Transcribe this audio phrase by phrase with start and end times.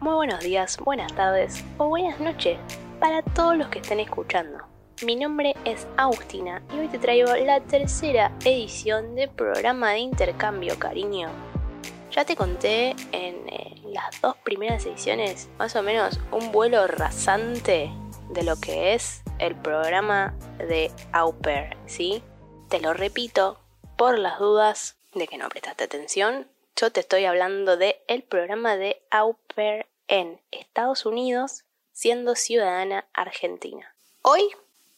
[0.00, 2.58] muy buenos días, buenas tardes o buenas noches
[2.98, 4.58] para todos los que estén escuchando.
[5.02, 10.78] Mi nombre es Agustina y hoy te traigo la tercera edición del programa de intercambio,
[10.78, 11.28] cariño.
[12.10, 17.90] Ya te conté en eh, las dos primeras ediciones más o menos un vuelo rasante
[18.30, 22.22] de lo que es el programa de Au Pair, ¿sí?
[22.70, 23.60] Te lo repito
[23.98, 26.48] por las dudas de que no prestaste atención.
[26.74, 33.06] Yo te estoy hablando de el programa de Au Pair en Estados Unidos siendo ciudadana
[33.14, 33.94] argentina.
[34.22, 34.42] Hoy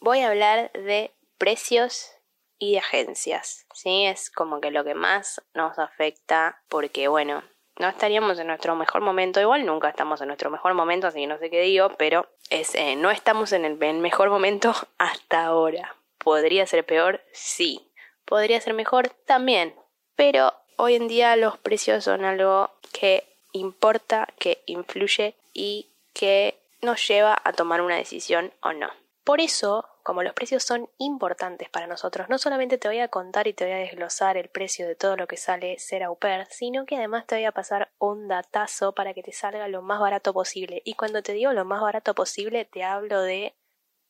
[0.00, 2.10] voy a hablar de precios
[2.58, 4.06] y de agencias, ¿sí?
[4.06, 7.44] Es como que lo que más nos afecta porque, bueno,
[7.78, 11.26] no estaríamos en nuestro mejor momento, igual nunca estamos en nuestro mejor momento, así que
[11.26, 15.94] no sé qué digo, pero es, eh, no estamos en el mejor momento hasta ahora.
[16.18, 17.20] ¿Podría ser peor?
[17.32, 17.92] Sí.
[18.24, 19.10] ¿Podría ser mejor?
[19.26, 19.74] También.
[20.16, 27.06] Pero hoy en día los precios son algo que importa, que influye y que nos
[27.06, 28.90] lleva a tomar una decisión o no.
[29.24, 33.46] Por eso, como los precios son importantes para nosotros, no solamente te voy a contar
[33.46, 36.46] y te voy a desglosar el precio de todo lo que sale ser au pair,
[36.50, 40.00] sino que además te voy a pasar un datazo para que te salga lo más
[40.00, 40.82] barato posible.
[40.84, 43.54] Y cuando te digo lo más barato posible, te hablo de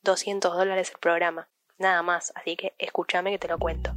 [0.01, 1.47] 200 dólares el programa.
[1.77, 3.91] Nada más, así que escúchame que te lo cuento.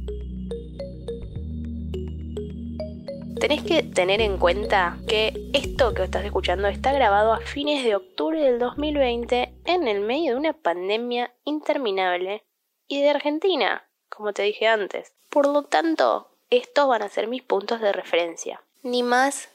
[3.39, 7.95] Tenés que tener en cuenta que esto que estás escuchando está grabado a fines de
[7.95, 12.43] octubre del 2020 en el medio de una pandemia interminable
[12.87, 15.13] y de Argentina, como te dije antes.
[15.29, 19.49] Por lo tanto, estos van a ser mis puntos de referencia, ni más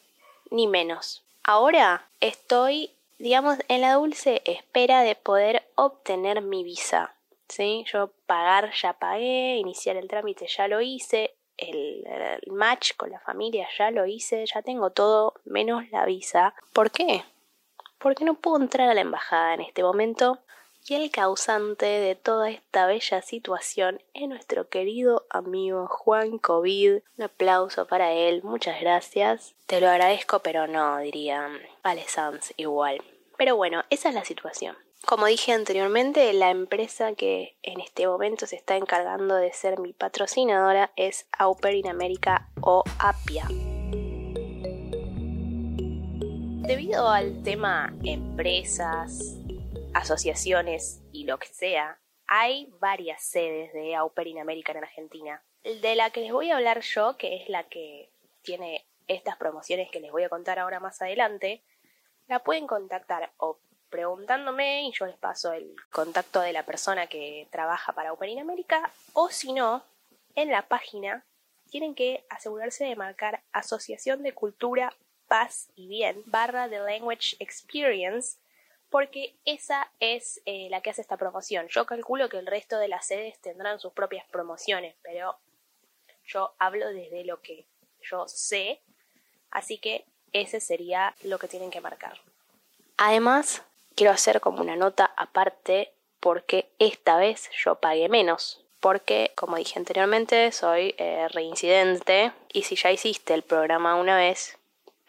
[0.51, 1.25] ni menos.
[1.43, 7.17] Ahora estoy, digamos, en la dulce espera de poder obtener mi visa.
[7.49, 7.85] ¿Sí?
[7.93, 11.35] Yo pagar ya pagué, iniciar el trámite ya lo hice,
[11.71, 16.55] el, match con la familia ya lo hice, ya tengo todo menos la visa.
[16.73, 17.25] ¿Por qué?
[17.99, 20.39] Porque no puedo entrar a la embajada en este momento
[20.89, 27.03] y el causante de toda esta bella situación es nuestro querido amigo Juan COVID.
[27.19, 29.55] Un aplauso para él, muchas gracias.
[29.67, 31.49] Te lo agradezco, pero no, diría
[31.85, 32.05] Ale
[32.57, 33.01] igual.
[33.39, 34.77] Pero bueno, esa es la situación.
[35.07, 39.93] Como dije anteriormente, la empresa que en este momento se está encargando de ser mi
[39.93, 43.47] patrocinadora es Auper in America o APIA.
[46.67, 49.37] Debido al tema empresas,
[49.93, 55.43] asociaciones y lo que sea, hay varias sedes de Auper in America en Argentina.
[55.65, 58.09] De la que les voy a hablar yo, que es la que
[58.43, 61.63] tiene estas promociones que les voy a contar ahora más adelante,
[62.29, 63.59] la pueden contactar o
[63.93, 68.41] preguntándome y yo les paso el contacto de la persona que trabaja para Open in
[68.41, 69.85] America o si no,
[70.35, 71.25] en la página
[71.71, 74.93] tienen que asegurarse de marcar Asociación de Cultura,
[75.29, 78.39] Paz y Bien barra The Language Experience
[78.91, 81.69] porque esa es eh, la que hace esta promoción.
[81.69, 85.39] Yo calculo que el resto de las sedes tendrán sus propias promociones, pero
[86.27, 87.67] yo hablo desde lo que
[88.01, 88.83] yo sé,
[89.51, 92.19] así que ese sería lo que tienen que marcar.
[92.97, 93.63] Además,
[93.97, 98.65] quiero hacer como una nota aparte porque esta vez yo pagué menos.
[98.81, 104.59] Porque, como dije anteriormente, soy eh, reincidente y si ya hiciste el programa una vez,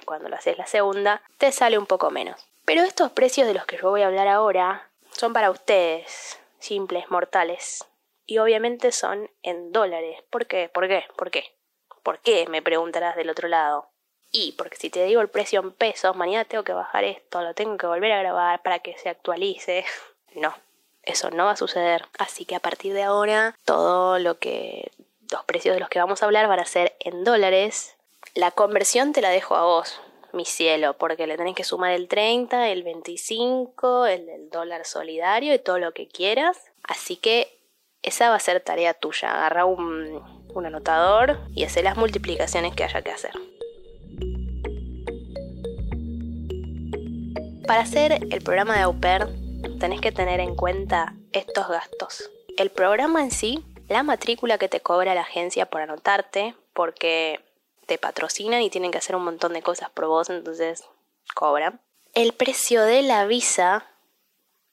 [0.06, 2.48] cuando lo haces la segunda, te sale un poco menos.
[2.66, 7.10] Pero estos precios de los que yo voy a hablar ahora son para ustedes, simples
[7.10, 7.86] mortales.
[8.26, 10.24] Y obviamente son en dólares.
[10.30, 10.70] ¿Por qué?
[10.70, 11.06] ¿Por qué?
[11.18, 11.56] ¿Por qué?
[12.04, 12.46] ¿Por qué?
[12.48, 13.93] Me preguntarás del otro lado.
[14.36, 17.54] Y porque si te digo el precio en pesos, mañana tengo que bajar esto, lo
[17.54, 19.86] tengo que volver a grabar para que se actualice.
[20.36, 20.52] No,
[21.04, 22.08] eso no va a suceder.
[22.18, 24.92] Así que a partir de ahora, todo lo que.
[25.32, 27.96] los precios de los que vamos a hablar van a ser en dólares.
[28.34, 30.02] La conversión te la dejo a vos,
[30.32, 35.54] mi cielo, porque le tenés que sumar el 30, el 25, el del dólar solidario
[35.54, 36.58] y todo lo que quieras.
[36.82, 37.60] Así que
[38.02, 39.36] esa va a ser tarea tuya.
[39.36, 40.20] Agarra un,
[40.52, 43.34] un anotador y hace las multiplicaciones que haya que hacer.
[47.68, 48.96] Para hacer el programa de Au
[49.80, 52.30] tenés que tener en cuenta estos gastos.
[52.58, 57.40] El programa en sí, la matrícula que te cobra la agencia por anotarte, porque
[57.86, 60.84] te patrocinan y tienen que hacer un montón de cosas por vos, entonces
[61.36, 61.80] cobran.
[62.14, 63.86] El precio de la visa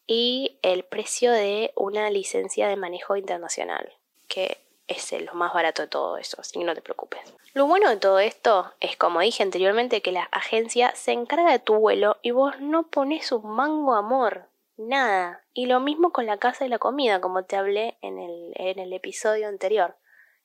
[0.08, 3.94] y el precio de una licencia de manejo internacional,
[4.26, 4.58] que
[4.90, 7.20] es lo más barato de todo eso, así que no te preocupes.
[7.54, 11.58] Lo bueno de todo esto es, como dije anteriormente, que la agencia se encarga de
[11.58, 15.44] tu vuelo y vos no pones un mango amor, nada.
[15.52, 18.78] Y lo mismo con la casa y la comida, como te hablé en el, en
[18.78, 19.96] el episodio anterior.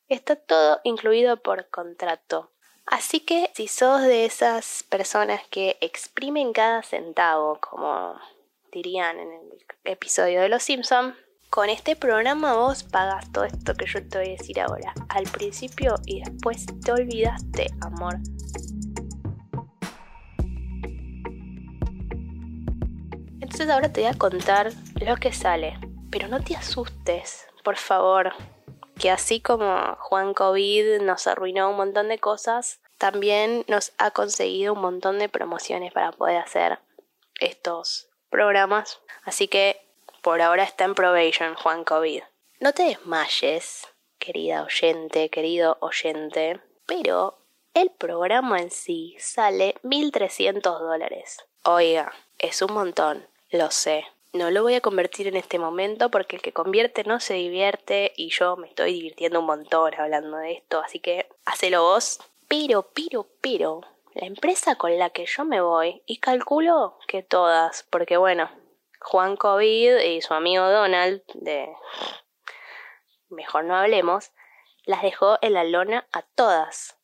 [0.08, 2.52] Está todo incluido por contrato.
[2.86, 8.20] Así que si sos de esas personas que exprimen cada centavo, como
[8.72, 11.16] dirían en el episodio de Los Simpson,
[11.56, 15.24] con este programa vos pagas todo esto que yo te voy a decir ahora, al
[15.24, 18.16] principio y después te olvidaste, amor.
[23.40, 25.80] Entonces ahora te voy a contar lo que sale,
[26.12, 28.34] pero no te asustes, por favor,
[29.00, 34.74] que así como Juan COVID nos arruinó un montón de cosas, también nos ha conseguido
[34.74, 36.80] un montón de promociones para poder hacer
[37.40, 39.00] estos programas.
[39.24, 39.86] Así que
[40.26, 42.24] por ahora está en probation Juan COVID.
[42.60, 43.88] No te desmayes,
[44.18, 47.38] querida oyente, querido oyente, pero
[47.76, 51.46] el programa en sí sale 1.300 dólares.
[51.64, 54.04] Oiga, es un montón, lo sé.
[54.34, 58.12] No lo voy a convertir en este momento porque el que convierte no se divierte
[58.18, 62.20] y yo me estoy divirtiendo un montón hablando de esto, así que hacelo vos.
[62.48, 63.82] Pero, pero, pero,
[64.16, 68.50] la empresa con la que yo me voy, y calculo que todas, porque bueno,
[69.06, 71.72] Juan COVID y su amigo Donald, de
[73.30, 74.32] mejor no hablemos,
[74.86, 76.98] las dejó en la lona a todas.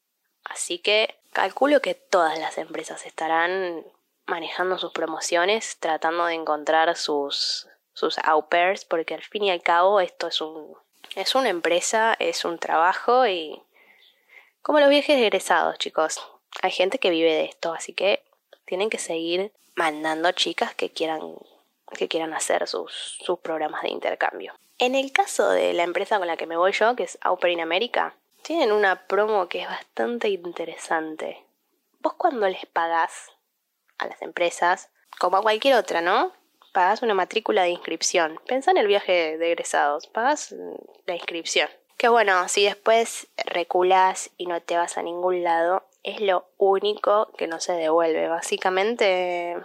[0.44, 3.86] Así que calculo que todas las empresas estarán
[4.26, 9.62] manejando sus promociones, tratando de encontrar sus, sus au pairs, porque al fin y al
[9.62, 10.76] cabo esto es un
[11.16, 13.62] es una empresa, es un trabajo y
[14.64, 16.20] como los viajes egresados, chicos.
[16.64, 18.24] Hay gente que vive de esto, así que
[18.66, 21.38] tienen que seguir mandando chicas que quieran
[21.98, 24.54] que quieran hacer sus, sus programas de intercambio.
[24.78, 27.38] En el caso de la empresa con la que me voy yo, que es Au
[27.46, 31.46] in America, tienen una promo que es bastante interesante.
[32.00, 33.32] Vos cuando les pagás
[34.00, 34.90] a las empresas,
[35.20, 36.32] como a cualquier otra, ¿no?
[36.74, 38.40] Pagás una matrícula de inscripción.
[38.48, 40.56] Pensá en el viaje de egresados, pagás
[41.06, 41.70] la inscripción.
[41.98, 47.32] Que bueno, si después reculás y no te vas a ningún lado, es lo único
[47.38, 48.28] que no se devuelve.
[48.28, 49.56] Básicamente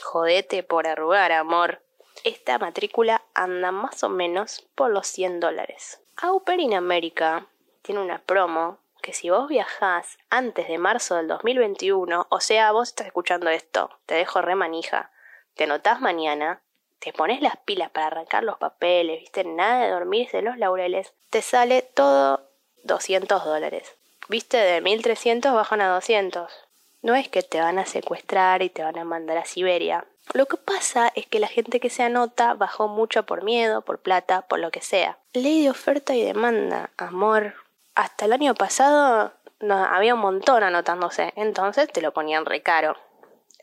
[0.00, 1.82] Jodete por arrugar, amor.
[2.24, 6.00] Esta matrícula anda más o menos por los 100 dólares.
[6.16, 7.46] Auper in America
[7.82, 12.88] tiene una promo que si vos viajás antes de marzo del 2021, o sea, vos
[12.88, 15.10] estás escuchando esto, te dejo re manija,
[15.54, 16.62] te anotás mañana,
[17.00, 21.12] te pones las pilas para arrancar los papeles, viste, nada de dormirse en los laureles,
[21.30, 22.48] te sale todo
[22.84, 23.96] 200 dólares.
[24.28, 26.52] Viste, de 1300 bajan a 200.
[27.02, 30.04] No es que te van a secuestrar y te van a mandar a Siberia.
[30.34, 33.98] Lo que pasa es que la gente que se anota bajó mucho por miedo, por
[33.98, 35.18] plata, por lo que sea.
[35.32, 37.54] Ley de oferta y demanda, amor.
[37.96, 42.96] Hasta el año pasado no, había un montón anotándose, entonces te lo ponían re caro.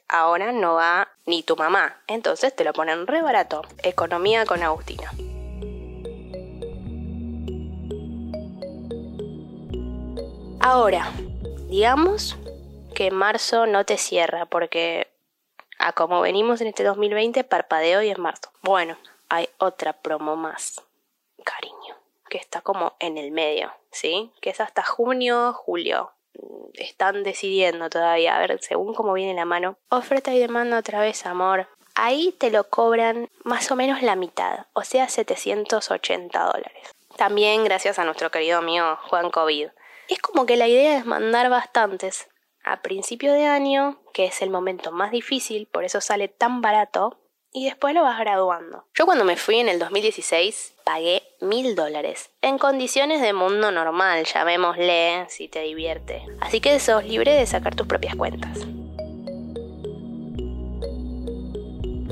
[0.09, 3.61] Ahora no va ni tu mamá, entonces te lo ponen re barato.
[3.83, 5.13] Economía con Agustina.
[10.59, 11.09] Ahora,
[11.69, 12.37] digamos
[12.99, 15.07] que marzo no te cierra porque
[15.77, 18.51] a como venimos en este 2020 parpadeo y es marzo.
[18.61, 18.97] Bueno,
[19.29, 20.81] hay otra promo más,
[21.45, 21.95] cariño,
[22.27, 24.33] que está como en el medio, ¿sí?
[24.41, 26.11] Que es hasta junio, julio.
[26.73, 29.77] Están decidiendo todavía, a ver, según cómo viene la mano.
[29.87, 31.69] Oferta y demanda otra vez, amor.
[31.95, 36.89] Ahí te lo cobran más o menos la mitad, o sea, 780 dólares.
[37.15, 39.69] También gracias a nuestro querido amigo Juan COVID.
[40.09, 42.27] Es como que la idea es mandar bastantes,
[42.69, 47.17] a principio de año, que es el momento más difícil, por eso sale tan barato,
[47.51, 48.85] y después lo vas graduando.
[48.93, 54.23] Yo cuando me fui en el 2016 pagué mil dólares, en condiciones de mundo normal,
[54.25, 56.23] llamémosle, si te divierte.
[56.41, 58.59] Así que sos libre de sacar tus propias cuentas.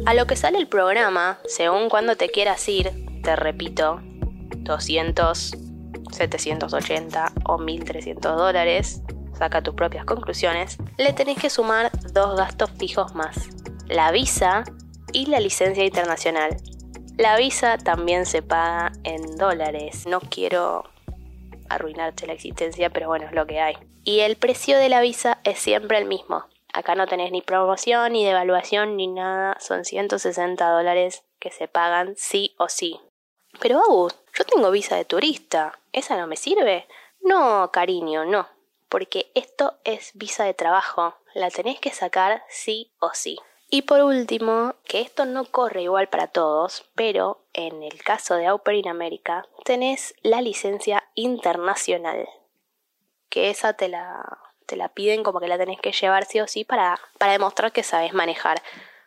[0.07, 2.91] A lo que sale el programa, según cuando te quieras ir,
[3.23, 5.55] te repito, 200,
[6.11, 9.01] 780 o 1300 dólares,
[9.37, 13.49] saca tus propias conclusiones, le tenés que sumar dos gastos fijos más,
[13.87, 14.63] la visa
[15.13, 16.57] y la licencia internacional.
[17.17, 20.83] La visa también se paga en dólares, no quiero
[21.69, 23.75] arruinarte la existencia, pero bueno, es lo que hay.
[24.03, 26.45] Y el precio de la visa es siempre el mismo.
[26.73, 29.57] Acá no tenés ni promoción, ni devaluación, ni nada.
[29.59, 32.99] Son 160 dólares que se pagan sí o sí.
[33.59, 35.79] Pero Agus, yo tengo visa de turista.
[35.91, 36.87] ¿Esa no me sirve?
[37.21, 38.47] No, cariño, no
[38.89, 43.37] porque esto es visa de trabajo, la tenés que sacar sí o sí.
[43.69, 48.47] Y por último, que esto no corre igual para todos, pero en el caso de
[48.47, 52.29] Au in America tenés la licencia internacional,
[53.29, 56.47] que esa te la, te la piden como que la tenés que llevar sí o
[56.47, 58.61] sí para, para demostrar que sabes manejar.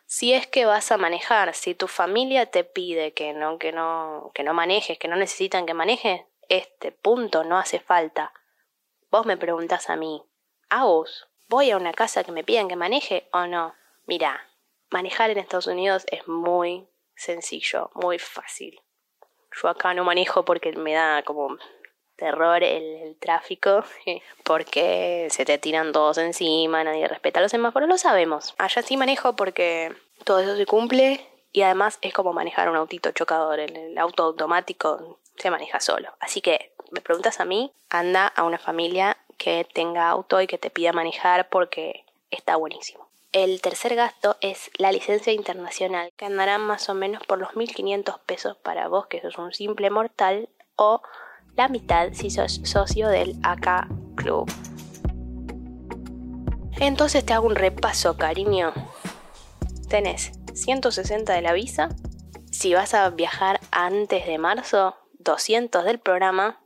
[0.05, 4.29] Si es que vas a manejar, si tu familia te pide que no, que no,
[4.35, 8.33] que no manejes, que no necesitan que manejes, este punto no hace falta.
[9.11, 10.23] Vos me preguntás a mí,
[10.69, 13.75] Agus, ¿voy a una casa que me pidan que maneje o no?
[14.05, 14.47] Mira,
[14.89, 18.79] manejar en Estados Unidos es muy sencillo, muy fácil.
[19.61, 21.57] Yo acá no manejo porque me da como
[22.15, 23.83] terror el, tráfico,
[24.45, 28.55] porque se te tiran todos encima, nadie respeta los semáforos, lo sabemos.
[28.59, 33.11] Allá sí manejo porque todo eso se cumple y además es como manejar un autito
[33.11, 36.09] chocador, el, auto automático se maneja solo.
[36.19, 40.57] Así que, me preguntas a mí, anda a una familia que tenga auto y que
[40.57, 43.09] te pida manejar porque está buenísimo.
[43.31, 48.19] El tercer gasto es la licencia internacional, que andará más o menos por los 1.500
[48.25, 51.01] pesos para vos, que sos un simple mortal, o
[51.55, 54.51] la mitad si sos socio del AK Club.
[56.79, 58.73] Entonces te hago un repaso, cariño.
[59.87, 61.89] Tenés 160 de la visa.
[62.51, 66.59] Si vas a viajar antes de marzo, 200 del programa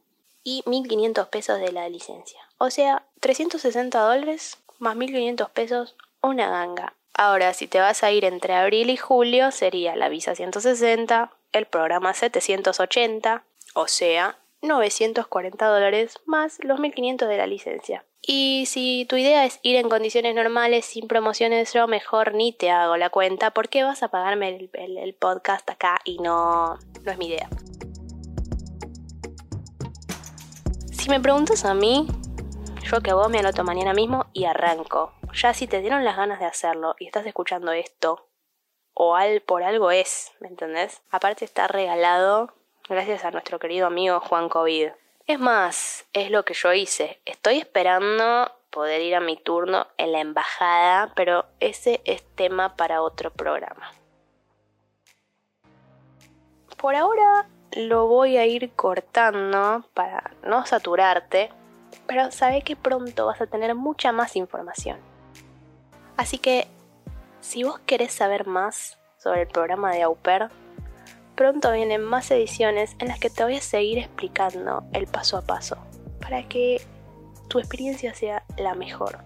[0.43, 2.39] y 1500 pesos de la licencia.
[2.57, 6.93] O sea, 360 dólares más 1500 pesos, una ganga.
[7.13, 11.65] Ahora, si te vas a ir entre abril y julio, sería la visa 160, el
[11.65, 18.05] programa 780, o sea, 940 dólares más los 1500 de la licencia.
[18.21, 22.71] Y si tu idea es ir en condiciones normales sin promociones, yo mejor ni te
[22.71, 27.27] hago la cuenta porque vas a pagarme el, podcast acá y no, no es mi
[27.27, 27.47] idea.
[30.91, 32.07] Si me preguntas a mí,
[32.83, 35.13] yo que vos me anoto mañana mismo y arranco.
[35.33, 38.27] Ya si te dieron las ganas de hacerlo y estás escuchando esto,
[38.95, 41.03] o al, por algo es, ¿me entendés?
[41.11, 42.53] Aparte está regalado
[42.87, 44.89] gracias a nuestro querido amigo Juan COVID.
[45.27, 47.19] Es más, es lo que yo hice.
[47.25, 53.01] Estoy esperando poder ir a mi turno en la embajada, pero ese es tema para
[53.01, 53.91] otro programa.
[56.77, 61.51] Por ahora lo voy a ir cortando para no saturarte,
[62.05, 64.99] pero sabe que pronto vas a tener mucha más información.
[66.17, 66.67] Así que,
[67.41, 70.49] si vos querés saber más sobre el programa de Auper,
[71.35, 75.41] pronto vienen más ediciones en las que te voy a seguir explicando el paso a
[75.41, 75.77] paso
[76.19, 76.81] para que
[77.47, 79.19] tu experiencia sea la mejor.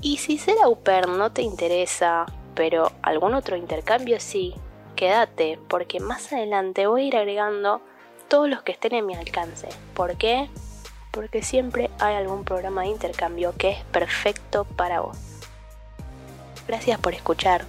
[0.00, 4.54] Y si ser au pair no te interesa, pero algún otro intercambio sí,
[4.94, 7.80] quédate porque más adelante voy a ir agregando
[8.28, 9.68] todos los que estén en mi alcance.
[9.94, 10.48] ¿Por qué?
[11.12, 15.16] Porque siempre hay algún programa de intercambio que es perfecto para vos.
[16.66, 17.64] Gracias por escuchar.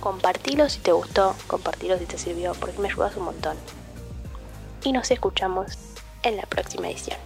[0.00, 3.56] Compartilo si te gustó, compartilo si te sirvió, porque me ayudas un montón.
[4.84, 5.78] Y nos escuchamos
[6.22, 7.18] en la próxima edición.